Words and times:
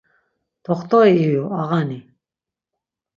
Ťoxt̆ori 0.63 1.13
iyu, 1.23 1.43
ağani. 1.59 1.99